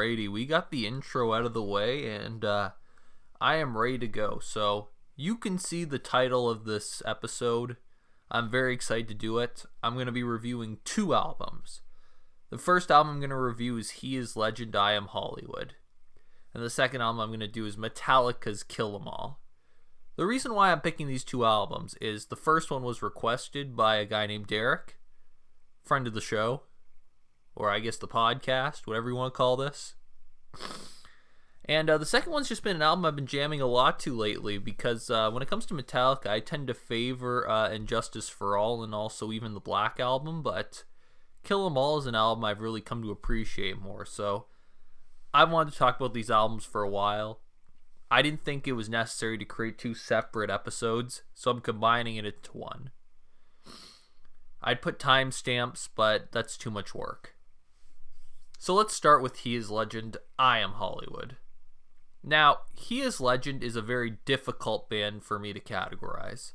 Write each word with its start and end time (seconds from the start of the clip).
We 0.00 0.46
got 0.46 0.70
the 0.70 0.86
intro 0.86 1.34
out 1.34 1.44
of 1.44 1.52
the 1.52 1.62
way, 1.62 2.10
and 2.10 2.44
uh, 2.44 2.70
I 3.40 3.56
am 3.56 3.76
ready 3.76 3.98
to 3.98 4.08
go. 4.08 4.38
So 4.42 4.88
you 5.16 5.36
can 5.36 5.58
see 5.58 5.84
the 5.84 5.98
title 5.98 6.48
of 6.48 6.64
this 6.64 7.02
episode. 7.04 7.76
I'm 8.30 8.50
very 8.50 8.72
excited 8.72 9.08
to 9.08 9.14
do 9.14 9.38
it. 9.38 9.64
I'm 9.82 9.94
going 9.94 10.06
to 10.06 10.12
be 10.12 10.22
reviewing 10.22 10.78
two 10.84 11.14
albums. 11.14 11.82
The 12.48 12.58
first 12.58 12.90
album 12.90 13.14
I'm 13.14 13.20
going 13.20 13.30
to 13.30 13.36
review 13.36 13.76
is 13.76 13.90
He 13.90 14.16
Is 14.16 14.36
Legend, 14.36 14.74
I 14.74 14.92
Am 14.92 15.06
Hollywood. 15.06 15.74
And 16.54 16.62
the 16.62 16.70
second 16.70 17.02
album 17.02 17.20
I'm 17.20 17.28
going 17.28 17.40
to 17.40 17.48
do 17.48 17.66
is 17.66 17.76
Metallica's 17.76 18.62
Kill 18.62 18.96
'Em 18.96 19.06
All. 19.06 19.40
The 20.16 20.26
reason 20.26 20.54
why 20.54 20.72
I'm 20.72 20.80
picking 20.80 21.06
these 21.06 21.24
two 21.24 21.44
albums 21.44 21.94
is 22.00 22.26
the 22.26 22.36
first 22.36 22.70
one 22.70 22.82
was 22.82 23.02
requested 23.02 23.76
by 23.76 23.96
a 23.96 24.06
guy 24.06 24.26
named 24.26 24.48
Derek, 24.48 24.98
friend 25.84 26.06
of 26.06 26.14
the 26.14 26.20
show, 26.20 26.62
or 27.54 27.70
I 27.70 27.78
guess 27.78 27.96
the 27.96 28.08
podcast, 28.08 28.86
whatever 28.86 29.08
you 29.10 29.16
want 29.16 29.32
to 29.34 29.36
call 29.36 29.56
this. 29.56 29.94
And 31.64 31.88
uh, 31.88 31.98
the 31.98 32.06
second 32.06 32.32
one's 32.32 32.48
just 32.48 32.64
been 32.64 32.76
an 32.76 32.82
album 32.82 33.04
I've 33.04 33.14
been 33.14 33.26
jamming 33.26 33.60
a 33.60 33.66
lot 33.66 34.00
to 34.00 34.16
lately 34.16 34.58
because 34.58 35.08
uh, 35.08 35.30
when 35.30 35.42
it 35.42 35.48
comes 35.48 35.66
to 35.66 35.74
Metallica, 35.74 36.26
I 36.26 36.40
tend 36.40 36.66
to 36.66 36.74
favor 36.74 37.48
uh, 37.48 37.68
And 37.68 37.86
Justice 37.86 38.28
for 38.28 38.56
All 38.56 38.82
and 38.82 38.94
also 38.94 39.30
even 39.30 39.54
the 39.54 39.60
Black 39.60 40.00
Album, 40.00 40.42
but 40.42 40.84
Kill 41.44 41.66
'Em 41.66 41.76
All 41.76 41.98
is 41.98 42.06
an 42.06 42.14
album 42.14 42.44
I've 42.44 42.60
really 42.60 42.80
come 42.80 43.02
to 43.02 43.10
appreciate 43.10 43.80
more. 43.80 44.04
So 44.04 44.46
I 45.32 45.44
wanted 45.44 45.72
to 45.72 45.78
talk 45.78 45.96
about 45.96 46.12
these 46.12 46.30
albums 46.30 46.64
for 46.64 46.82
a 46.82 46.90
while. 46.90 47.40
I 48.10 48.22
didn't 48.22 48.44
think 48.44 48.66
it 48.66 48.72
was 48.72 48.88
necessary 48.88 49.38
to 49.38 49.44
create 49.44 49.78
two 49.78 49.94
separate 49.94 50.50
episodes, 50.50 51.22
so 51.34 51.52
I'm 51.52 51.60
combining 51.60 52.16
it 52.16 52.24
into 52.24 52.50
one. 52.50 52.90
I'd 54.60 54.82
put 54.82 54.98
timestamps, 54.98 55.88
but 55.94 56.32
that's 56.32 56.56
too 56.56 56.70
much 56.70 56.94
work. 56.94 57.36
So 58.60 58.74
let's 58.74 58.94
start 58.94 59.22
with 59.22 59.38
He 59.38 59.56
is 59.56 59.70
Legend, 59.70 60.18
I 60.38 60.58
Am 60.58 60.72
Hollywood. 60.72 61.38
Now, 62.22 62.58
He 62.74 63.00
is 63.00 63.18
Legend 63.18 63.64
is 63.64 63.74
a 63.74 63.80
very 63.80 64.18
difficult 64.26 64.90
band 64.90 65.24
for 65.24 65.38
me 65.38 65.54
to 65.54 65.60
categorize. 65.60 66.52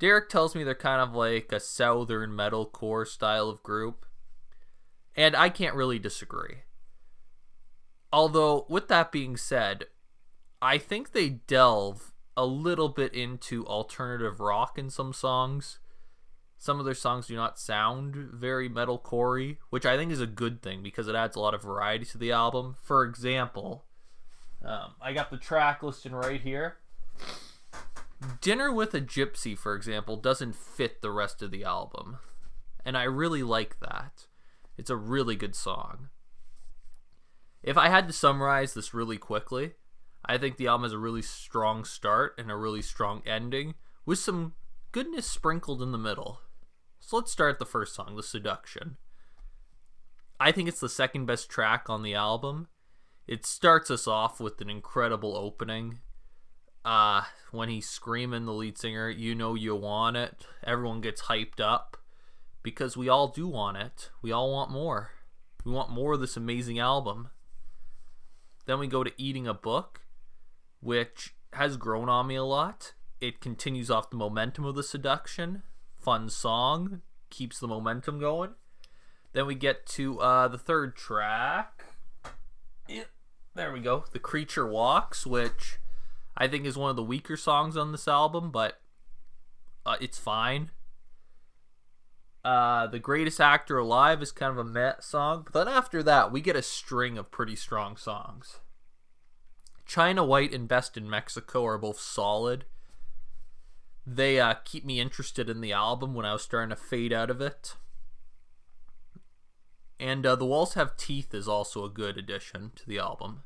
Derek 0.00 0.28
tells 0.28 0.56
me 0.56 0.64
they're 0.64 0.74
kind 0.74 1.00
of 1.00 1.14
like 1.14 1.52
a 1.52 1.60
southern 1.60 2.32
metalcore 2.32 3.06
style 3.06 3.48
of 3.48 3.62
group, 3.62 4.06
and 5.14 5.36
I 5.36 5.50
can't 5.50 5.76
really 5.76 6.00
disagree. 6.00 6.64
Although, 8.12 8.66
with 8.68 8.88
that 8.88 9.12
being 9.12 9.36
said, 9.36 9.84
I 10.60 10.78
think 10.78 11.12
they 11.12 11.28
delve 11.28 12.12
a 12.36 12.44
little 12.44 12.88
bit 12.88 13.14
into 13.14 13.64
alternative 13.66 14.40
rock 14.40 14.76
in 14.76 14.90
some 14.90 15.12
songs. 15.12 15.78
Some 16.58 16.78
of 16.78 16.86
their 16.86 16.94
songs 16.94 17.26
do 17.26 17.36
not 17.36 17.58
sound 17.58 18.16
very 18.16 18.70
metalcore, 18.70 19.58
which 19.70 19.84
I 19.84 19.96
think 19.96 20.10
is 20.10 20.20
a 20.20 20.26
good 20.26 20.62
thing 20.62 20.82
because 20.82 21.08
it 21.08 21.14
adds 21.14 21.36
a 21.36 21.40
lot 21.40 21.54
of 21.54 21.62
variety 21.62 22.06
to 22.06 22.18
the 22.18 22.32
album. 22.32 22.76
For 22.82 23.04
example, 23.04 23.84
um, 24.64 24.94
I 25.00 25.12
got 25.12 25.30
the 25.30 25.36
track 25.36 25.82
listed 25.82 26.12
right 26.12 26.40
here. 26.40 26.78
Dinner 28.40 28.72
with 28.72 28.94
a 28.94 29.00
Gypsy, 29.00 29.56
for 29.58 29.74
example, 29.74 30.16
doesn't 30.16 30.54
fit 30.54 31.02
the 31.02 31.10
rest 31.10 31.42
of 31.42 31.50
the 31.50 31.64
album. 31.64 32.18
And 32.84 32.96
I 32.96 33.04
really 33.04 33.42
like 33.42 33.80
that. 33.80 34.26
It's 34.78 34.90
a 34.90 34.96
really 34.96 35.36
good 35.36 35.54
song. 35.54 36.08
If 37.62 37.76
I 37.76 37.88
had 37.88 38.06
to 38.06 38.12
summarize 38.12 38.74
this 38.74 38.94
really 38.94 39.18
quickly, 39.18 39.72
I 40.24 40.38
think 40.38 40.56
the 40.56 40.66
album 40.66 40.84
has 40.84 40.92
a 40.92 40.98
really 40.98 41.22
strong 41.22 41.84
start 41.84 42.34
and 42.38 42.50
a 42.50 42.56
really 42.56 42.82
strong 42.82 43.22
ending 43.26 43.74
with 44.06 44.18
some 44.18 44.54
goodness 44.92 45.26
sprinkled 45.26 45.82
in 45.82 45.92
the 45.92 45.98
middle. 45.98 46.40
So 47.06 47.16
let's 47.16 47.30
start 47.30 47.58
the 47.58 47.66
first 47.66 47.94
song, 47.94 48.16
The 48.16 48.22
Seduction. 48.22 48.96
I 50.40 50.52
think 50.52 50.68
it's 50.68 50.80
the 50.80 50.88
second 50.88 51.26
best 51.26 51.50
track 51.50 51.90
on 51.90 52.02
the 52.02 52.14
album. 52.14 52.68
It 53.26 53.44
starts 53.44 53.90
us 53.90 54.08
off 54.08 54.40
with 54.40 54.58
an 54.62 54.70
incredible 54.70 55.36
opening. 55.36 55.98
Uh, 56.82 57.24
when 57.50 57.68
he's 57.68 57.86
screaming, 57.86 58.46
the 58.46 58.54
lead 58.54 58.78
singer, 58.78 59.10
you 59.10 59.34
know 59.34 59.54
you 59.54 59.76
want 59.76 60.16
it. 60.16 60.46
Everyone 60.66 61.02
gets 61.02 61.24
hyped 61.24 61.60
up 61.60 61.98
because 62.62 62.96
we 62.96 63.06
all 63.06 63.28
do 63.28 63.48
want 63.48 63.76
it. 63.76 64.10
We 64.22 64.32
all 64.32 64.50
want 64.50 64.70
more. 64.70 65.10
We 65.62 65.72
want 65.72 65.90
more 65.90 66.14
of 66.14 66.20
this 66.20 66.38
amazing 66.38 66.78
album. 66.78 67.28
Then 68.64 68.78
we 68.78 68.86
go 68.86 69.04
to 69.04 69.12
Eating 69.18 69.46
a 69.46 69.52
Book, 69.52 70.06
which 70.80 71.34
has 71.52 71.76
grown 71.76 72.08
on 72.08 72.28
me 72.28 72.36
a 72.36 72.44
lot. 72.44 72.94
It 73.20 73.42
continues 73.42 73.90
off 73.90 74.08
the 74.08 74.16
momentum 74.16 74.64
of 74.64 74.74
the 74.74 74.82
seduction. 74.82 75.64
Fun 76.04 76.28
song, 76.28 77.00
keeps 77.30 77.58
the 77.58 77.66
momentum 77.66 78.20
going. 78.20 78.50
Then 79.32 79.46
we 79.46 79.54
get 79.54 79.86
to 79.86 80.20
uh, 80.20 80.48
the 80.48 80.58
third 80.58 80.94
track. 80.94 81.86
Yeah, 82.86 83.04
there 83.54 83.72
we 83.72 83.80
go. 83.80 84.04
The 84.12 84.18
Creature 84.18 84.68
Walks, 84.68 85.26
which 85.26 85.78
I 86.36 86.46
think 86.46 86.66
is 86.66 86.76
one 86.76 86.90
of 86.90 86.96
the 86.96 87.02
weaker 87.02 87.38
songs 87.38 87.74
on 87.74 87.90
this 87.90 88.06
album, 88.06 88.50
but 88.50 88.80
uh, 89.86 89.96
it's 89.98 90.18
fine. 90.18 90.72
Uh, 92.44 92.86
the 92.86 92.98
Greatest 92.98 93.40
Actor 93.40 93.78
Alive 93.78 94.20
is 94.20 94.30
kind 94.30 94.52
of 94.52 94.58
a 94.58 94.70
met 94.70 95.02
song, 95.02 95.46
but 95.50 95.64
then 95.64 95.74
after 95.74 96.02
that, 96.02 96.30
we 96.30 96.42
get 96.42 96.54
a 96.54 96.60
string 96.60 97.16
of 97.16 97.30
pretty 97.30 97.56
strong 97.56 97.96
songs. 97.96 98.60
China 99.86 100.22
White 100.22 100.52
and 100.52 100.68
Best 100.68 100.98
in 100.98 101.08
Mexico 101.08 101.64
are 101.64 101.78
both 101.78 101.98
solid. 101.98 102.66
They 104.06 104.38
uh, 104.38 104.54
keep 104.64 104.84
me 104.84 105.00
interested 105.00 105.48
in 105.48 105.60
the 105.60 105.72
album 105.72 106.14
when 106.14 106.26
I 106.26 106.32
was 106.32 106.42
starting 106.42 106.70
to 106.70 106.76
fade 106.76 107.12
out 107.12 107.30
of 107.30 107.40
it. 107.40 107.76
And 109.98 110.26
uh, 110.26 110.36
The 110.36 110.44
Walls 110.44 110.74
Have 110.74 110.96
Teeth 110.96 111.32
is 111.32 111.48
also 111.48 111.84
a 111.84 111.90
good 111.90 112.18
addition 112.18 112.72
to 112.76 112.86
the 112.86 112.98
album. 112.98 113.44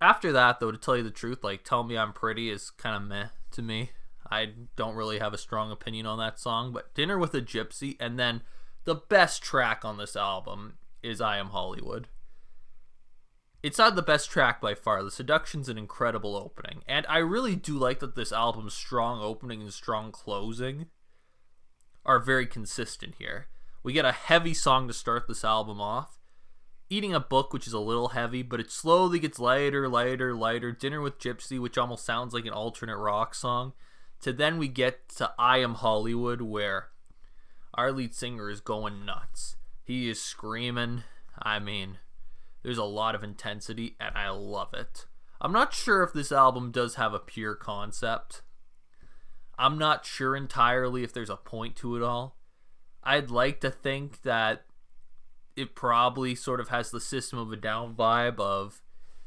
After 0.00 0.32
that, 0.32 0.60
though, 0.60 0.70
to 0.70 0.76
tell 0.76 0.96
you 0.96 1.02
the 1.02 1.10
truth, 1.10 1.42
like 1.42 1.64
Tell 1.64 1.82
Me 1.82 1.96
I'm 1.96 2.12
Pretty 2.12 2.50
is 2.50 2.70
kind 2.70 2.94
of 2.94 3.08
meh 3.08 3.28
to 3.52 3.62
me. 3.62 3.92
I 4.30 4.48
don't 4.76 4.96
really 4.96 5.18
have 5.18 5.32
a 5.32 5.38
strong 5.38 5.70
opinion 5.70 6.04
on 6.04 6.18
that 6.18 6.38
song, 6.38 6.72
but 6.72 6.94
Dinner 6.94 7.18
with 7.18 7.34
a 7.34 7.40
Gypsy, 7.40 7.96
and 7.98 8.18
then 8.18 8.42
the 8.84 8.96
best 8.96 9.42
track 9.42 9.84
on 9.84 9.96
this 9.96 10.16
album 10.16 10.74
is 11.02 11.20
I 11.20 11.38
Am 11.38 11.48
Hollywood. 11.48 12.08
It's 13.64 13.78
not 13.78 13.96
the 13.96 14.02
best 14.02 14.30
track 14.30 14.60
by 14.60 14.74
far. 14.74 15.02
The 15.02 15.10
Seduction's 15.10 15.70
an 15.70 15.78
incredible 15.78 16.36
opening, 16.36 16.82
and 16.86 17.06
I 17.08 17.16
really 17.16 17.56
do 17.56 17.78
like 17.78 18.00
that 18.00 18.14
this 18.14 18.30
album's 18.30 18.74
strong 18.74 19.22
opening 19.22 19.62
and 19.62 19.72
strong 19.72 20.12
closing 20.12 20.88
are 22.04 22.18
very 22.18 22.46
consistent 22.46 23.14
here. 23.18 23.46
We 23.82 23.94
get 23.94 24.04
a 24.04 24.12
heavy 24.12 24.52
song 24.52 24.86
to 24.88 24.92
start 24.92 25.28
this 25.28 25.46
album 25.46 25.80
off. 25.80 26.18
Eating 26.90 27.14
a 27.14 27.20
Book, 27.20 27.54
which 27.54 27.66
is 27.66 27.72
a 27.72 27.78
little 27.78 28.08
heavy, 28.08 28.42
but 28.42 28.60
it 28.60 28.70
slowly 28.70 29.18
gets 29.18 29.38
lighter, 29.38 29.88
lighter, 29.88 30.34
lighter. 30.34 30.70
Dinner 30.70 31.00
with 31.00 31.18
Gypsy, 31.18 31.58
which 31.58 31.78
almost 31.78 32.04
sounds 32.04 32.34
like 32.34 32.44
an 32.44 32.52
alternate 32.52 32.98
rock 32.98 33.34
song. 33.34 33.72
To 34.20 34.34
then 34.34 34.58
we 34.58 34.68
get 34.68 35.08
to 35.16 35.32
I 35.38 35.60
Am 35.60 35.76
Hollywood, 35.76 36.42
where 36.42 36.88
our 37.72 37.92
lead 37.92 38.14
singer 38.14 38.50
is 38.50 38.60
going 38.60 39.06
nuts. 39.06 39.56
He 39.82 40.10
is 40.10 40.20
screaming. 40.20 41.04
I 41.42 41.58
mean, 41.60 41.96
there's 42.64 42.78
a 42.78 42.84
lot 42.84 43.14
of 43.14 43.22
intensity, 43.22 43.94
and 44.00 44.16
I 44.16 44.30
love 44.30 44.72
it. 44.74 45.06
I'm 45.40 45.52
not 45.52 45.74
sure 45.74 46.02
if 46.02 46.12
this 46.12 46.32
album 46.32 46.70
does 46.70 46.94
have 46.94 47.12
a 47.12 47.18
pure 47.18 47.54
concept. 47.54 48.42
I'm 49.58 49.78
not 49.78 50.06
sure 50.06 50.34
entirely 50.34 51.04
if 51.04 51.12
there's 51.12 51.30
a 51.30 51.36
point 51.36 51.76
to 51.76 51.94
it 51.94 52.02
all. 52.02 52.38
I'd 53.02 53.30
like 53.30 53.60
to 53.60 53.70
think 53.70 54.22
that 54.22 54.64
it 55.54 55.74
probably 55.74 56.34
sort 56.34 56.58
of 56.58 56.70
has 56.70 56.90
the 56.90 57.00
System 57.00 57.38
of 57.38 57.52
a 57.52 57.56
Down 57.56 57.94
vibe 57.94 58.40
of 58.40 58.80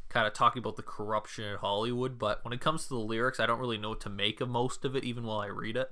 kind 0.09 0.25
of 0.25 0.33
talking 0.33 0.59
about 0.59 0.75
the 0.75 0.81
corruption 0.81 1.45
in 1.45 1.57
Hollywood, 1.57 2.17
but 2.17 2.43
when 2.43 2.53
it 2.53 2.59
comes 2.61 2.83
to 2.83 2.89
the 2.89 2.99
lyrics, 2.99 3.39
I 3.39 3.45
don't 3.45 3.59
really 3.59 3.77
know 3.77 3.89
what 3.89 4.01
to 4.01 4.09
make 4.09 4.41
of 4.41 4.49
most 4.49 4.83
of 4.83 4.95
it, 4.95 5.03
even 5.03 5.25
while 5.25 5.39
I 5.39 5.47
read 5.47 5.77
it. 5.77 5.91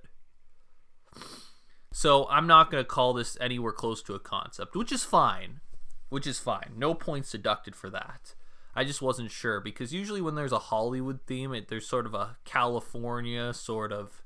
So 1.94 2.28
I'm 2.28 2.48
not 2.48 2.72
going 2.72 2.84
to 2.84 2.88
call 2.88 3.14
this 3.14 3.38
anywhere 3.40 3.72
close 3.72 4.02
to 4.04 4.16
a 4.16 4.20
concept, 4.20 4.76
which 4.76 4.92
is 4.92 5.04
fine. 5.04 5.62
Which 6.10 6.28
is 6.28 6.40
fine. 6.40 6.74
No 6.78 6.94
points 6.94 7.32
deducted 7.32 7.76
for 7.76 7.90
that. 7.90 8.36
I 8.76 8.84
just 8.84 9.02
wasn't 9.02 9.32
sure 9.32 9.60
because 9.60 9.94
usually 9.94 10.22
when 10.22 10.36
there's 10.36 10.52
a 10.52 10.60
Hollywood 10.60 11.22
theme, 11.26 11.54
it, 11.54 11.70
there's 11.70 11.88
sort 11.88 12.06
of 12.06 12.14
a 12.14 12.38
California 12.44 13.54
sort 13.54 13.92
of 13.92 14.22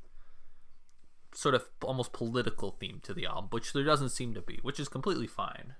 sort 1.33 1.53
of 1.53 1.65
almost 1.83 2.11
political 2.11 2.71
theme 2.71 2.99
to 3.03 3.13
the 3.13 3.25
album, 3.27 3.49
which 3.51 3.73
there 3.73 3.83
doesn't 3.83 4.09
seem 4.09 4.33
to 4.33 4.41
be, 4.41 4.59
which 4.63 4.79
is 4.79 4.89
completely 4.89 5.27
fine. 5.27 5.75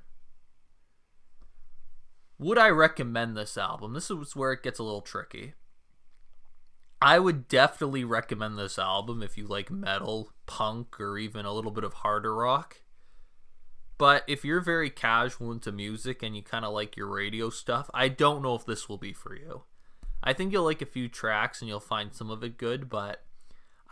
Would 2.37 2.57
I 2.57 2.69
recommend 2.69 3.35
this 3.35 3.57
album? 3.57 3.93
This 3.93 4.09
is 4.11 4.35
where 4.35 4.53
it 4.53 4.63
gets 4.63 4.79
a 4.79 4.83
little 4.83 5.01
tricky. 5.01 5.53
I 7.01 7.17
would 7.17 7.47
definitely 7.47 8.03
recommend 8.03 8.57
this 8.57 8.77
album 8.77 9.23
if 9.23 9.37
you 9.37 9.47
like 9.47 9.71
metal, 9.71 10.31
punk, 10.45 10.99
or 10.99 11.17
even 11.17 11.45
a 11.45 11.53
little 11.53 11.71
bit 11.71 11.83
of 11.83 11.93
harder 11.93 12.35
rock. 12.35 12.81
But 13.99 14.23
if 14.27 14.45
you're 14.45 14.61
very 14.61 14.89
casual 14.89 15.51
into 15.51 15.73
music 15.73 16.23
and 16.23 16.33
you 16.33 16.41
kind 16.41 16.63
of 16.63 16.73
like 16.73 16.95
your 16.95 17.07
radio 17.07 17.49
stuff, 17.49 17.91
I 17.93 18.07
don't 18.07 18.41
know 18.41 18.55
if 18.55 18.65
this 18.65 18.87
will 18.87 18.97
be 18.97 19.11
for 19.11 19.35
you. 19.35 19.63
I 20.23 20.31
think 20.31 20.53
you'll 20.53 20.63
like 20.63 20.81
a 20.81 20.87
few 20.87 21.09
tracks 21.09 21.61
and 21.61 21.67
you'll 21.67 21.81
find 21.81 22.13
some 22.13 22.31
of 22.31 22.41
it 22.41 22.57
good, 22.57 22.89
but 22.89 23.23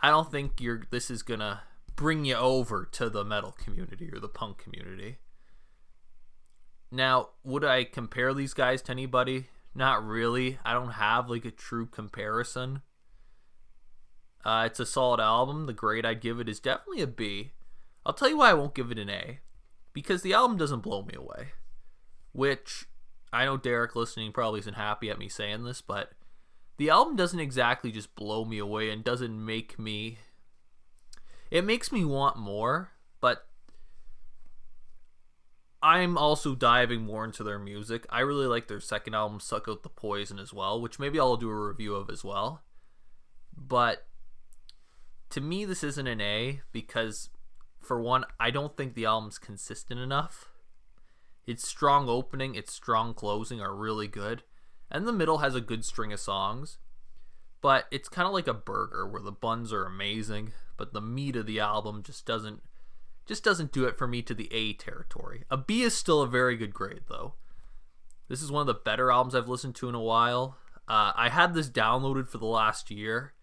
I 0.02 0.08
don't 0.08 0.32
think 0.32 0.62
you're 0.62 0.84
this 0.90 1.10
is 1.10 1.22
going 1.22 1.40
to 1.40 1.60
bring 1.94 2.24
you 2.24 2.36
over 2.36 2.88
to 2.92 3.10
the 3.10 3.22
metal 3.22 3.52
community 3.52 4.10
or 4.10 4.18
the 4.18 4.28
punk 4.28 4.56
community. 4.56 5.18
Now, 6.90 7.28
would 7.44 7.64
I 7.64 7.84
compare 7.84 8.32
these 8.32 8.54
guys 8.54 8.80
to 8.82 8.92
anybody? 8.92 9.48
Not 9.74 10.06
really. 10.06 10.58
I 10.64 10.72
don't 10.72 10.92
have 10.92 11.28
like 11.28 11.44
a 11.44 11.50
true 11.50 11.84
comparison. 11.84 12.80
Uh, 14.42 14.62
it's 14.64 14.80
a 14.80 14.86
solid 14.86 15.20
album. 15.20 15.66
The 15.66 15.74
grade 15.74 16.06
I'd 16.06 16.22
give 16.22 16.40
it 16.40 16.48
is 16.48 16.60
definitely 16.60 17.02
a 17.02 17.06
B. 17.06 17.52
I'll 18.06 18.14
tell 18.14 18.30
you 18.30 18.38
why 18.38 18.48
I 18.48 18.54
won't 18.54 18.74
give 18.74 18.90
it 18.90 18.98
an 18.98 19.10
A. 19.10 19.40
Because 20.02 20.22
the 20.22 20.32
album 20.32 20.56
doesn't 20.56 20.78
blow 20.78 21.02
me 21.02 21.14
away. 21.16 21.48
Which 22.30 22.86
I 23.32 23.44
know 23.44 23.56
Derek 23.56 23.96
listening 23.96 24.30
probably 24.30 24.60
isn't 24.60 24.74
happy 24.74 25.10
at 25.10 25.18
me 25.18 25.28
saying 25.28 25.64
this, 25.64 25.80
but 25.80 26.12
the 26.76 26.88
album 26.88 27.16
doesn't 27.16 27.40
exactly 27.40 27.90
just 27.90 28.14
blow 28.14 28.44
me 28.44 28.58
away 28.58 28.90
and 28.90 29.02
doesn't 29.02 29.44
make 29.44 29.76
me. 29.76 30.18
It 31.50 31.64
makes 31.64 31.90
me 31.90 32.04
want 32.04 32.36
more, 32.36 32.92
but 33.20 33.48
I'm 35.82 36.16
also 36.16 36.54
diving 36.54 37.02
more 37.02 37.24
into 37.24 37.42
their 37.42 37.58
music. 37.58 38.06
I 38.08 38.20
really 38.20 38.46
like 38.46 38.68
their 38.68 38.78
second 38.78 39.14
album, 39.14 39.40
Suck 39.40 39.66
Out 39.68 39.82
the 39.82 39.88
Poison, 39.88 40.38
as 40.38 40.54
well, 40.54 40.80
which 40.80 41.00
maybe 41.00 41.18
I'll 41.18 41.36
do 41.36 41.50
a 41.50 41.68
review 41.68 41.96
of 41.96 42.08
as 42.08 42.22
well. 42.22 42.62
But 43.56 44.06
to 45.30 45.40
me, 45.40 45.64
this 45.64 45.82
isn't 45.82 46.06
an 46.06 46.20
A 46.20 46.60
because, 46.70 47.30
for 47.80 48.00
one, 48.00 48.24
I 48.38 48.50
don't 48.50 48.76
think 48.76 48.94
the 48.94 49.06
album's 49.06 49.38
consistent 49.38 50.00
enough. 50.00 50.50
Its 51.46 51.66
strong 51.66 52.08
opening, 52.08 52.54
its 52.54 52.72
strong 52.72 53.14
closing 53.14 53.60
are 53.60 53.74
really 53.74 54.06
good, 54.06 54.42
and 54.90 55.06
the 55.06 55.12
middle 55.12 55.38
has 55.38 55.54
a 55.54 55.60
good 55.60 55.84
string 55.84 56.12
of 56.12 56.20
songs. 56.20 56.78
But 57.60 57.86
it's 57.90 58.08
kind 58.08 58.26
of 58.26 58.34
like 58.34 58.46
a 58.46 58.54
burger 58.54 59.06
where 59.06 59.22
the 59.22 59.32
buns 59.32 59.72
are 59.72 59.84
amazing, 59.84 60.52
but 60.76 60.92
the 60.92 61.00
meat 61.00 61.36
of 61.36 61.46
the 61.46 61.60
album 61.60 62.02
just 62.02 62.26
doesn't 62.26 62.62
just 63.26 63.44
doesn't 63.44 63.72
do 63.72 63.84
it 63.84 63.98
for 63.98 64.06
me 64.06 64.22
to 64.22 64.32
the 64.34 64.48
A 64.52 64.72
territory. 64.74 65.44
A 65.50 65.56
B 65.56 65.82
is 65.82 65.94
still 65.94 66.22
a 66.22 66.26
very 66.26 66.56
good 66.56 66.72
grade 66.72 67.02
though. 67.08 67.34
This 68.28 68.42
is 68.42 68.52
one 68.52 68.60
of 68.60 68.66
the 68.66 68.74
better 68.74 69.10
albums 69.10 69.34
I've 69.34 69.48
listened 69.48 69.74
to 69.76 69.88
in 69.88 69.94
a 69.94 70.00
while. 70.00 70.56
Uh, 70.86 71.12
I 71.14 71.28
had 71.28 71.54
this 71.54 71.68
downloaded 71.68 72.28
for 72.28 72.38
the 72.38 72.46
last 72.46 72.90
year. 72.90 73.34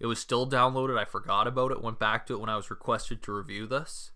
It 0.00 0.06
was 0.06 0.18
still 0.18 0.48
downloaded. 0.48 0.98
I 0.98 1.04
forgot 1.04 1.46
about 1.46 1.72
it. 1.72 1.82
Went 1.82 1.98
back 1.98 2.26
to 2.26 2.34
it 2.34 2.40
when 2.40 2.50
I 2.50 2.56
was 2.56 2.70
requested 2.70 3.22
to 3.22 3.32
review 3.32 3.66
this. 3.66 4.12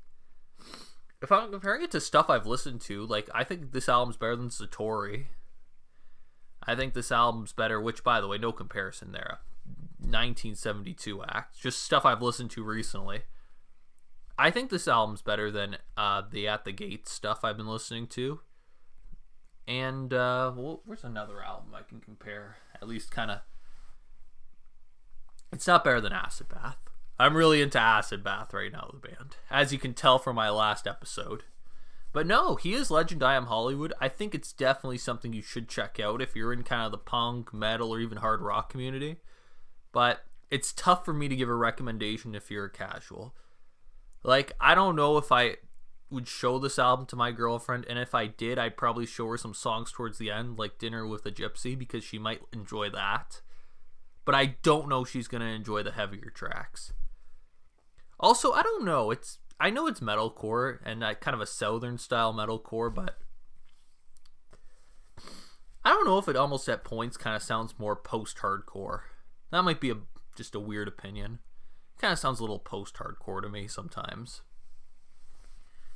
If 1.21 1.31
I'm 1.31 1.51
comparing 1.51 1.83
it 1.83 1.91
to 1.93 2.01
stuff 2.01 2.29
I've 2.29 2.47
listened 2.47 2.81
to, 2.83 3.05
like 3.05 3.29
I 3.35 3.45
think 3.45 3.73
this 3.73 3.89
album's 3.89 4.17
better 4.17 4.37
than 4.37 4.49
Satori. 4.49 5.27
I 6.65 6.75
think 6.75 6.95
this 6.95 7.11
album's 7.11 7.53
better, 7.53 7.81
which 7.81 8.05
by 8.05 8.21
the 8.21 8.29
way, 8.29 8.39
no 8.39 8.53
comparison 8.53 9.13
there. 9.13 9.41
1972 9.99 11.23
act, 11.25 11.61
just 11.61 11.83
stuff 11.83 12.05
I've 12.05 12.23
listened 12.23 12.51
to 12.53 12.65
recently. 12.65 13.23
I 14.39 14.51
think 14.51 14.71
this 14.71 14.89
album's 14.89 15.23
better 15.23 15.51
than 15.51 15.77
uh, 15.97 16.23
the 16.29 16.49
At 16.49 16.65
the 16.65 16.73
Gate 16.73 17.07
stuff 17.07 17.41
I've 17.45 17.57
been 17.57 17.69
listening 17.69 18.07
to. 18.09 18.41
And 19.69 20.13
uh, 20.13 20.53
well, 20.57 20.83
where's 20.85 21.05
another 21.05 21.43
album 21.43 21.73
I 21.75 21.83
can 21.83 22.01
compare? 22.01 22.57
At 22.75 22.89
least 22.89 23.11
kind 23.11 23.31
of. 23.31 23.41
It's 25.53 25.67
not 25.67 25.85
better 25.85 26.01
than 26.01 26.13
Acid 26.13 26.49
Bath. 26.49 26.79
I'm 27.21 27.37
really 27.37 27.61
into 27.61 27.79
Acid 27.79 28.25
Bath 28.25 28.55
right 28.55 28.73
now, 28.73 28.91
the 28.93 29.09
band, 29.09 29.37
as 29.51 29.73
you 29.73 29.79
can 29.79 29.93
tell 29.93 30.19
from 30.19 30.35
my 30.35 30.49
last 30.51 30.87
episode. 30.87 31.45
But 32.13 32.27
no, 32.27 32.57
he 32.57 32.73
is 32.73 32.91
Legend 32.91 33.23
I 33.23 33.35
Am 33.35 33.47
Hollywood. 33.47 33.93
I 34.01 34.09
think 34.09 34.35
it's 34.35 34.53
definitely 34.53 34.99
something 34.99 35.33
you 35.33 35.43
should 35.43 35.69
check 35.69 36.01
out 36.01 36.21
if 36.21 36.35
you're 36.35 36.53
in 36.53 36.63
kind 36.63 36.83
of 36.83 36.91
the 36.91 36.99
punk, 36.99 37.55
metal, 37.55 37.91
or 37.91 38.01
even 38.01 38.19
hard 38.19 38.41
rock 38.41 38.71
community. 38.71 39.19
But 39.93 40.25
it's 40.51 40.73
tough 40.73 41.05
for 41.05 41.13
me 41.15 41.29
to 41.29 41.37
give 41.37 41.49
a 41.49 41.55
recommendation 41.55 42.35
if 42.35 42.51
you're 42.51 42.67
a 42.67 42.71
casual. 42.71 43.35
Like, 44.23 44.53
I 44.61 44.75
don't 44.75 44.97
know 44.97 45.17
if 45.17 45.31
I 45.31 45.57
would 46.11 46.29
show 46.29 46.59
this 46.59 46.79
album 46.79 47.07
to 47.07 47.17
my 47.17 47.31
girlfriend, 47.31 47.87
and 47.89 47.99
if 47.99 48.15
I 48.15 48.27
did, 48.27 48.59
I'd 48.59 48.77
probably 48.77 49.07
show 49.07 49.29
her 49.29 49.39
some 49.39 49.55
songs 49.55 49.93
towards 49.93 50.19
the 50.19 50.31
end, 50.31 50.59
like 50.59 50.79
Dinner 50.79 51.07
with 51.07 51.25
a 51.25 51.31
Gypsy, 51.31 51.79
because 51.79 52.05
she 52.05 52.19
might 52.19 52.43
enjoy 52.53 52.91
that. 52.91 53.41
But 54.25 54.35
I 54.35 54.57
don't 54.63 54.89
know 54.89 55.05
she's 55.05 55.29
gonna 55.29 55.47
enjoy 55.47 55.83
the 55.83 55.93
heavier 55.93 56.31
tracks. 56.35 56.93
Also, 58.21 58.53
I 58.53 58.63
don't 58.63 58.85
know. 58.85 59.11
It's 59.11 59.39
I 59.59 59.71
know 59.71 59.87
it's 59.87 60.01
metalcore 60.01 60.79
and 60.85 61.03
uh, 61.03 61.15
kind 61.15 61.35
of 61.35 61.41
a 61.41 61.47
southern 61.47 61.99
style 61.99 62.33
metalcore, 62.33 62.93
but 62.95 63.19
I 65.85 65.91
don't 65.91 66.07
know 66.07 66.19
if 66.19 66.29
it 66.29 66.37
almost 66.37 66.69
at 66.69 66.85
points 66.85 67.17
kind 67.17 67.35
of 67.35 67.43
sounds 67.43 67.79
more 67.79 67.97
post 67.97 68.39
hardcore. 68.39 69.01
That 69.51 69.63
might 69.63 69.81
be 69.81 69.91
a 69.91 69.97
just 70.37 70.55
a 70.55 70.61
weird 70.61 70.89
opinion. 70.89 71.41
Kind 71.99 72.13
of 72.13 72.19
sounds 72.19 72.39
a 72.39 72.43
little 72.43 72.59
post 72.59 72.97
hardcore 72.97 73.43
to 73.43 73.49
me 73.49 73.67
sometimes. 73.69 74.43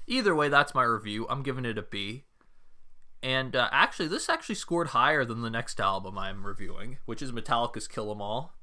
Either 0.06 0.34
way, 0.34 0.48
that's 0.48 0.74
my 0.74 0.84
review. 0.84 1.26
I'm 1.28 1.42
giving 1.42 1.64
it 1.64 1.78
a 1.78 1.82
B. 1.82 2.24
And 3.26 3.56
uh, 3.56 3.68
actually, 3.72 4.06
this 4.06 4.28
actually 4.28 4.54
scored 4.54 4.88
higher 4.88 5.24
than 5.24 5.42
the 5.42 5.50
next 5.50 5.80
album 5.80 6.16
I'm 6.16 6.46
reviewing, 6.46 6.98
which 7.06 7.20
is 7.20 7.32
Metallica's 7.32 7.88
Kill 7.88 8.12
'Em 8.12 8.22
All. 8.22 8.54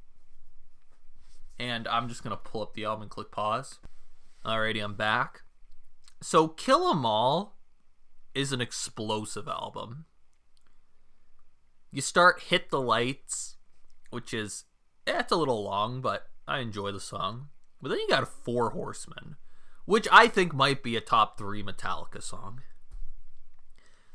And 1.59 1.85
I'm 1.89 2.07
just 2.07 2.23
going 2.23 2.33
to 2.33 2.41
pull 2.41 2.61
up 2.61 2.73
the 2.73 2.85
album 2.85 3.01
and 3.01 3.11
click 3.11 3.29
pause. 3.29 3.79
Alrighty, 4.45 4.81
I'm 4.81 4.95
back. 4.95 5.41
So, 6.21 6.47
Kill 6.47 6.89
'Em 6.89 7.05
All 7.05 7.59
is 8.33 8.53
an 8.53 8.61
explosive 8.61 9.49
album. 9.49 10.05
You 11.91 12.01
start 12.01 12.43
Hit 12.43 12.69
the 12.69 12.79
Lights, 12.79 13.57
which 14.11 14.33
is, 14.33 14.63
eh, 15.05 15.19
it's 15.19 15.31
a 15.33 15.35
little 15.35 15.61
long, 15.61 15.99
but 15.99 16.29
I 16.47 16.59
enjoy 16.59 16.93
the 16.93 17.01
song. 17.01 17.49
But 17.81 17.89
then 17.89 17.99
you 17.99 18.07
got 18.07 18.29
Four 18.29 18.69
Horsemen, 18.69 19.35
which 19.83 20.07
I 20.09 20.29
think 20.29 20.53
might 20.53 20.81
be 20.83 20.95
a 20.95 21.01
top 21.01 21.37
three 21.37 21.61
Metallica 21.61 22.23
song. 22.23 22.61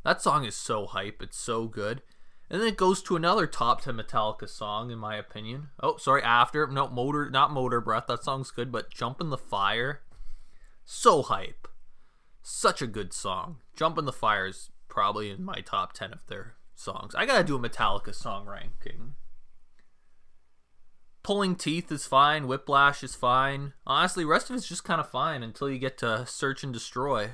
That 0.09 0.23
song 0.23 0.47
is 0.47 0.57
so 0.57 0.87
hype, 0.87 1.23
it's 1.23 1.37
so 1.37 1.67
good. 1.67 2.01
And 2.49 2.63
then 2.63 2.69
it 2.69 2.79
goes 2.79 3.03
to 3.03 3.15
another 3.15 3.47
top 3.47 3.83
10 3.83 3.95
Metallica 3.95 4.49
song, 4.49 4.91
in 4.91 4.99
my 4.99 5.17
opinion. 5.17 5.69
Oh, 5.83 5.99
sorry, 5.99 6.23
after. 6.23 6.67
No, 6.67 6.89
Motor, 6.89 7.29
not 7.29 7.51
Motorbreath. 7.51 8.07
That 8.07 8.25
song's 8.25 8.51
good, 8.51 8.73
but 8.73 8.91
Jump 8.91 9.21
in 9.21 9.29
the 9.29 9.37
Fire. 9.37 10.01
So 10.87 11.21
hype. 11.21 11.69
Such 12.41 12.81
a 12.81 12.87
good 12.87 13.13
song. 13.13 13.59
Jump 13.77 13.99
in 13.99 14.07
the 14.07 14.13
Fire 14.15 14.47
is 14.47 14.71
probably 14.89 15.31
in 15.31 15.45
my 15.45 15.61
top 15.61 15.93
10 15.93 16.15
of 16.15 16.27
their 16.27 16.55
songs. 16.75 17.15
I 17.15 17.27
gotta 17.27 17.45
do 17.45 17.57
a 17.57 17.61
Metallica 17.61 18.15
song 18.15 18.47
ranking. 18.47 19.13
Pulling 21.23 21.55
Teeth 21.55 21.93
is 21.93 22.07
fine. 22.07 22.49
Whiplash 22.49 23.05
is 23.05 23.15
fine. 23.15 23.75
Honestly, 23.87 24.25
rest 24.25 24.49
of 24.49 24.57
it's 24.57 24.67
just 24.67 24.85
kind 24.85 25.03
of 25.03 25.11
fine 25.11 25.43
until 25.43 25.69
you 25.69 25.79
get 25.79 25.99
to 25.99 26.25
Search 26.27 26.65
and 26.65 26.73
Destroy. 26.73 27.33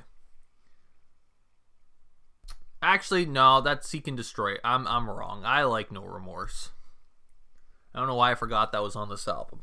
Actually, 2.87 3.25
no, 3.25 3.63
that's 3.63 3.89
Seek 3.89 4.07
and 4.09 4.17
Destroy. 4.17 4.57
I'm 4.63 4.87
I'm 4.87 5.09
wrong. 5.09 5.43
I 5.43 5.63
like 5.65 5.91
No 5.91 6.05
Remorse. 6.05 6.69
I 7.95 7.99
don't 7.99 8.09
know 8.09 8.17
why 8.17 8.33
I 8.33 8.35
forgot 8.35 8.73
that 8.73 8.83
was 8.83 8.95
on 8.95 9.09
this 9.09 9.27
album. 9.27 9.63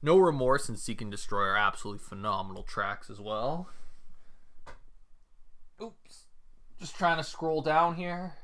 No 0.00 0.16
Remorse 0.16 0.68
and 0.68 0.78
Seek 0.78 1.00
and 1.00 1.10
Destroy 1.10 1.42
are 1.46 1.56
absolutely 1.56 2.04
phenomenal 2.04 2.62
tracks 2.62 3.10
as 3.10 3.18
well. 3.20 3.68
Oops. 5.82 6.26
Just 6.78 6.94
trying 6.96 7.16
to 7.16 7.24
scroll 7.24 7.62
down 7.62 7.96
here. 7.96 8.34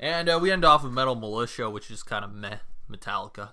And 0.00 0.28
uh, 0.28 0.40
we 0.42 0.50
end 0.50 0.64
off 0.64 0.82
with 0.82 0.92
Metal 0.92 1.14
Militia, 1.14 1.70
which 1.70 1.92
is 1.92 2.02
kind 2.02 2.24
of 2.24 2.34
meh. 2.34 2.58
Metallica. 2.90 3.50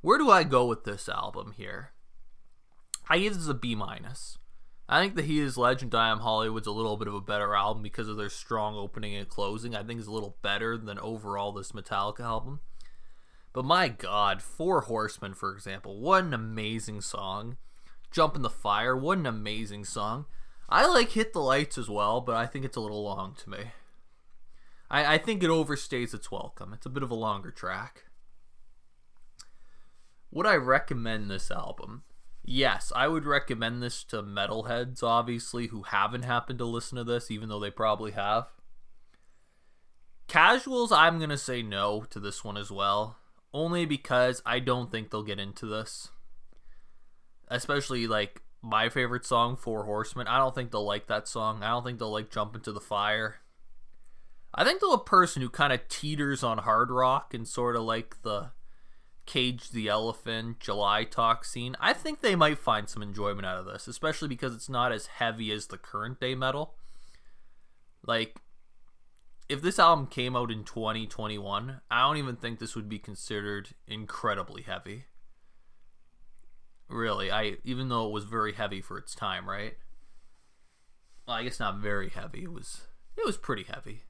Where 0.00 0.18
do 0.18 0.32
I 0.32 0.42
go 0.42 0.66
with 0.66 0.82
this 0.82 1.08
album 1.08 1.54
here? 1.56 1.92
I 3.08 3.20
give 3.20 3.34
this 3.34 3.46
a 3.46 3.54
B 3.54 3.76
minus. 3.76 4.36
I 4.88 5.00
think 5.00 5.16
the 5.16 5.22
He 5.22 5.40
Is 5.40 5.56
Legend, 5.56 5.94
I 5.96 6.10
Am 6.10 6.20
Hollywood's 6.20 6.68
a 6.68 6.72
little 6.72 6.96
bit 6.96 7.08
of 7.08 7.14
a 7.14 7.20
better 7.20 7.56
album 7.56 7.82
because 7.82 8.08
of 8.08 8.16
their 8.16 8.28
strong 8.28 8.76
opening 8.76 9.16
and 9.16 9.28
closing. 9.28 9.74
I 9.74 9.82
think 9.82 9.98
it's 9.98 10.08
a 10.08 10.12
little 10.12 10.36
better 10.42 10.78
than 10.78 11.00
overall 11.00 11.50
this 11.50 11.72
Metallica 11.72 12.20
album. 12.20 12.60
But 13.52 13.64
my 13.64 13.88
god, 13.88 14.42
Four 14.42 14.82
Horsemen, 14.82 15.34
for 15.34 15.52
example, 15.52 15.98
what 15.98 16.22
an 16.22 16.32
amazing 16.32 17.00
song. 17.00 17.56
Jump 18.12 18.36
in 18.36 18.42
the 18.42 18.50
Fire, 18.50 18.96
what 18.96 19.18
an 19.18 19.26
amazing 19.26 19.84
song. 19.84 20.26
I 20.68 20.86
like 20.86 21.10
Hit 21.10 21.32
the 21.32 21.40
Lights 21.40 21.78
as 21.78 21.88
well, 21.88 22.20
but 22.20 22.36
I 22.36 22.46
think 22.46 22.64
it's 22.64 22.76
a 22.76 22.80
little 22.80 23.02
long 23.02 23.34
to 23.38 23.50
me. 23.50 23.58
I, 24.88 25.14
I 25.14 25.18
think 25.18 25.42
it 25.42 25.50
overstays 25.50 26.14
its 26.14 26.30
welcome. 26.30 26.72
It's 26.72 26.86
a 26.86 26.90
bit 26.90 27.02
of 27.02 27.10
a 27.10 27.16
longer 27.16 27.50
track. 27.50 28.04
Would 30.30 30.46
I 30.46 30.54
recommend 30.54 31.28
this 31.28 31.50
album? 31.50 32.04
Yes, 32.48 32.92
I 32.94 33.08
would 33.08 33.26
recommend 33.26 33.82
this 33.82 34.04
to 34.04 34.22
metalheads, 34.22 35.02
obviously, 35.02 35.66
who 35.66 35.82
haven't 35.82 36.22
happened 36.22 36.60
to 36.60 36.64
listen 36.64 36.96
to 36.96 37.02
this, 37.02 37.28
even 37.28 37.48
though 37.48 37.58
they 37.58 37.72
probably 37.72 38.12
have. 38.12 38.46
Casuals, 40.28 40.92
I'm 40.92 41.18
going 41.18 41.30
to 41.30 41.38
say 41.38 41.60
no 41.60 42.04
to 42.10 42.20
this 42.20 42.44
one 42.44 42.56
as 42.56 42.70
well, 42.70 43.16
only 43.52 43.84
because 43.84 44.42
I 44.46 44.60
don't 44.60 44.92
think 44.92 45.10
they'll 45.10 45.24
get 45.24 45.40
into 45.40 45.66
this. 45.66 46.10
Especially, 47.48 48.06
like, 48.06 48.42
my 48.62 48.88
favorite 48.90 49.24
song, 49.24 49.56
Four 49.56 49.84
Horsemen. 49.84 50.28
I 50.28 50.38
don't 50.38 50.54
think 50.54 50.70
they'll 50.70 50.86
like 50.86 51.08
that 51.08 51.26
song. 51.26 51.64
I 51.64 51.70
don't 51.70 51.84
think 51.84 51.98
they'll 51.98 52.12
like 52.12 52.30
Jump 52.30 52.54
Into 52.54 52.70
the 52.70 52.80
Fire. 52.80 53.36
I 54.54 54.62
think 54.62 54.80
they're 54.80 54.94
a 54.94 54.98
person 54.98 55.42
who 55.42 55.50
kind 55.50 55.72
of 55.72 55.88
teeters 55.88 56.44
on 56.44 56.58
hard 56.58 56.92
rock 56.92 57.34
and 57.34 57.46
sort 57.46 57.74
of 57.74 57.82
like 57.82 58.22
the 58.22 58.50
Cage 59.26 59.70
the 59.70 59.88
Elephant, 59.88 60.60
July 60.60 61.04
Talk 61.04 61.44
scene. 61.44 61.76
I 61.80 61.92
think 61.92 62.20
they 62.20 62.36
might 62.36 62.58
find 62.58 62.88
some 62.88 63.02
enjoyment 63.02 63.46
out 63.46 63.58
of 63.58 63.66
this, 63.66 63.88
especially 63.88 64.28
because 64.28 64.54
it's 64.54 64.68
not 64.68 64.92
as 64.92 65.06
heavy 65.06 65.52
as 65.52 65.66
the 65.66 65.78
current 65.78 66.20
day 66.20 66.34
metal. 66.34 66.74
Like, 68.04 68.36
if 69.48 69.62
this 69.62 69.78
album 69.78 70.06
came 70.06 70.34
out 70.36 70.50
in 70.50 70.64
2021, 70.64 71.80
I 71.90 72.02
don't 72.02 72.16
even 72.16 72.36
think 72.36 72.58
this 72.58 72.74
would 72.74 72.88
be 72.88 72.98
considered 72.98 73.70
incredibly 73.86 74.62
heavy. 74.62 75.04
Really, 76.88 77.30
I 77.30 77.56
even 77.64 77.88
though 77.88 78.06
it 78.06 78.12
was 78.12 78.24
very 78.24 78.52
heavy 78.52 78.80
for 78.80 78.96
its 78.96 79.14
time, 79.14 79.48
right? 79.48 79.74
Well, 81.26 81.36
I 81.36 81.42
guess 81.42 81.58
not 81.58 81.78
very 81.78 82.10
heavy. 82.10 82.44
It 82.44 82.52
was 82.52 82.82
it 83.16 83.26
was 83.26 83.36
pretty 83.36 83.64
heavy. 83.64 84.02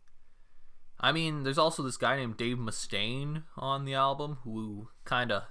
I 0.98 1.12
mean, 1.12 1.42
there's 1.42 1.58
also 1.58 1.82
this 1.82 1.96
guy 1.96 2.16
named 2.16 2.36
Dave 2.36 2.56
Mustaine 2.56 3.42
on 3.56 3.84
the 3.84 3.94
album 3.94 4.38
who 4.44 4.88
kind 5.04 5.30
of 5.30 5.44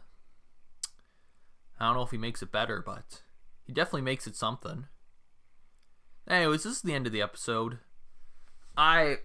I 1.80 1.88
don't 1.88 1.96
know 1.96 2.04
if 2.04 2.12
he 2.12 2.18
makes 2.18 2.42
it 2.42 2.52
better, 2.52 2.82
but 2.86 3.22
he 3.66 3.74
definitely 3.74 4.02
makes 4.02 4.28
it 4.28 4.36
something. 4.36 4.86
Anyways, 6.28 6.64
this 6.64 6.78
is 6.78 6.82
the 6.82 6.94
end 6.94 7.06
of 7.06 7.14
the 7.14 7.22
episode. 7.22 7.80
I 8.78 9.18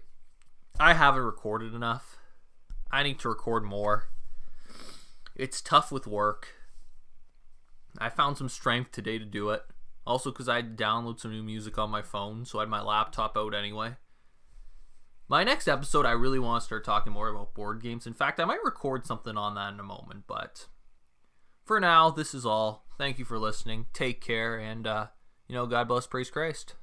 I 0.79 0.93
haven't 0.93 1.23
recorded 1.23 1.73
enough. 1.73 2.17
I 2.91 3.03
need 3.03 3.19
to 3.19 3.29
record 3.29 3.63
more. 3.63 4.09
It's 5.35 5.61
tough 5.61 5.91
with 5.91 6.05
work. 6.05 6.49
I 7.97 8.09
found 8.09 8.37
some 8.37 8.49
strength 8.49 8.91
today 8.91 9.17
to 9.17 9.25
do 9.25 9.49
it. 9.49 9.63
Also, 10.05 10.31
because 10.31 10.49
I 10.49 10.57
had 10.57 10.77
to 10.77 10.83
download 10.83 11.19
some 11.19 11.31
new 11.31 11.43
music 11.43 11.77
on 11.77 11.89
my 11.89 12.01
phone, 12.01 12.45
so 12.45 12.59
I 12.59 12.63
had 12.63 12.69
my 12.69 12.81
laptop 12.81 13.37
out 13.37 13.53
anyway. 13.53 13.95
My 15.31 15.45
next 15.45 15.69
episode, 15.69 16.05
I 16.05 16.11
really 16.11 16.39
want 16.39 16.59
to 16.59 16.65
start 16.65 16.83
talking 16.83 17.13
more 17.13 17.29
about 17.29 17.53
board 17.53 17.81
games. 17.81 18.05
In 18.05 18.13
fact, 18.13 18.37
I 18.41 18.43
might 18.43 18.65
record 18.65 19.05
something 19.05 19.37
on 19.37 19.55
that 19.55 19.71
in 19.71 19.79
a 19.79 19.83
moment, 19.83 20.25
but 20.27 20.67
for 21.63 21.79
now, 21.79 22.09
this 22.09 22.33
is 22.33 22.45
all. 22.45 22.83
Thank 22.97 23.17
you 23.17 23.23
for 23.23 23.39
listening. 23.39 23.85
Take 23.93 24.19
care, 24.19 24.59
and, 24.59 24.85
uh, 24.85 25.07
you 25.47 25.55
know, 25.55 25.67
God 25.67 25.87
bless, 25.87 26.05
praise 26.05 26.29
Christ. 26.29 26.75